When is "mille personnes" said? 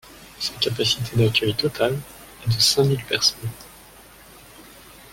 2.85-3.51